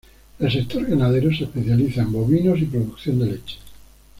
El 0.39 0.51
sector 0.51 0.83
ganadero 0.87 1.29
se 1.31 1.43
especializa 1.43 2.01
en 2.01 2.11
bovinos 2.11 2.59
y 2.59 2.65
producción 2.65 3.19
de 3.19 3.33
leche. 3.33 3.57